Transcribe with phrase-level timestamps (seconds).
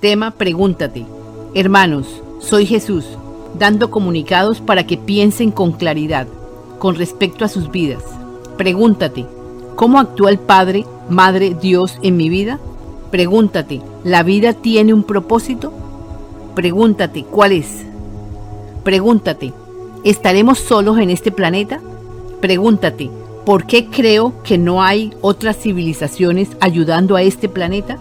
[0.00, 1.06] Tema Pregúntate.
[1.54, 3.06] Hermanos, soy Jesús,
[3.58, 6.26] dando comunicados para que piensen con claridad
[6.78, 8.02] con respecto a sus vidas.
[8.58, 9.24] Pregúntate,
[9.74, 12.58] ¿cómo actúa el Padre, Madre, Dios en mi vida?
[13.10, 15.72] Pregúntate, ¿la vida tiene un propósito?
[16.54, 17.86] Pregúntate, ¿cuál es?
[18.84, 19.54] Pregúntate,
[20.04, 21.80] ¿estaremos solos en este planeta?
[22.42, 23.08] Pregúntate,
[23.46, 27.96] ¿por qué creo que no hay otras civilizaciones ayudando a este planeta?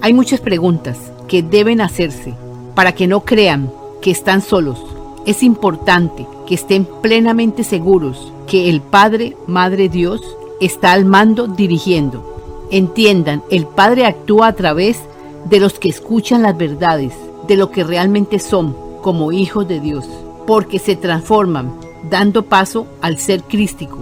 [0.00, 2.34] Hay muchas preguntas que deben hacerse
[2.74, 3.70] para que no crean
[4.00, 4.78] que están solos.
[5.26, 10.20] Es importante que estén plenamente seguros que el Padre, Madre Dios,
[10.60, 12.66] está al mando dirigiendo.
[12.70, 15.00] Entiendan, el Padre actúa a través
[15.48, 17.12] de los que escuchan las verdades,
[17.46, 20.06] de lo que realmente son como hijos de Dios,
[20.46, 21.74] porque se transforman,
[22.10, 23.98] dando paso al ser crístico.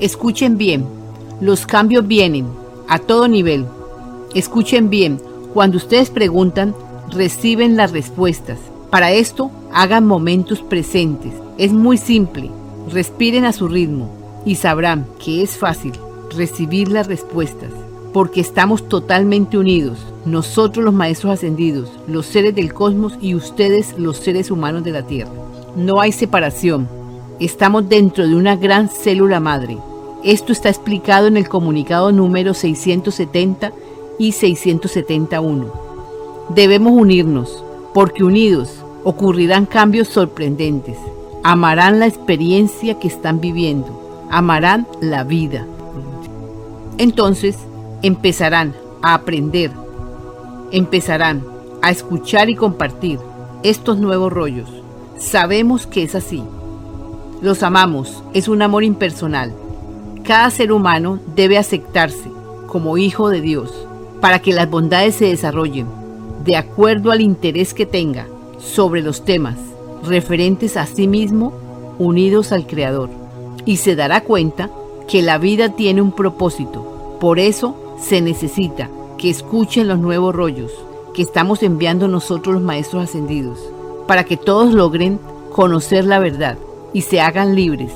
[0.00, 0.84] Escuchen bien,
[1.40, 2.46] los cambios vienen
[2.88, 3.66] a todo nivel.
[4.34, 5.20] Escuchen bien,
[5.52, 6.74] cuando ustedes preguntan,
[7.10, 8.58] reciben las respuestas.
[8.90, 11.32] Para esto, hagan momentos presentes.
[11.58, 12.50] Es muy simple.
[12.90, 14.10] Respiren a su ritmo
[14.44, 15.92] y sabrán que es fácil
[16.36, 17.70] recibir las respuestas,
[18.12, 24.16] porque estamos totalmente unidos, nosotros los maestros ascendidos, los seres del cosmos y ustedes los
[24.16, 25.30] seres humanos de la Tierra.
[25.76, 26.88] No hay separación,
[27.40, 29.78] estamos dentro de una gran célula madre.
[30.24, 33.72] Esto está explicado en el comunicado número 670
[34.18, 35.72] y 671.
[36.54, 40.96] Debemos unirnos, porque unidos ocurrirán cambios sorprendentes.
[41.42, 45.66] Amarán la experiencia que están viviendo, amarán la vida.
[46.98, 47.58] Entonces
[48.02, 49.72] empezarán a aprender,
[50.70, 51.44] empezarán
[51.80, 53.18] a escuchar y compartir
[53.62, 54.70] estos nuevos rollos.
[55.18, 56.42] Sabemos que es así.
[57.40, 59.52] Los amamos, es un amor impersonal.
[60.22, 62.30] Cada ser humano debe aceptarse
[62.68, 63.88] como hijo de Dios
[64.22, 65.88] para que las bondades se desarrollen
[66.44, 68.28] de acuerdo al interés que tenga
[68.58, 69.56] sobre los temas
[70.04, 71.52] referentes a sí mismo
[71.98, 73.10] unidos al Creador
[73.66, 74.70] y se dará cuenta
[75.08, 77.18] que la vida tiene un propósito.
[77.20, 78.88] Por eso se necesita
[79.18, 80.70] que escuchen los nuevos rollos
[81.14, 83.58] que estamos enviando nosotros los Maestros Ascendidos,
[84.06, 85.18] para que todos logren
[85.50, 86.58] conocer la verdad
[86.92, 87.92] y se hagan libres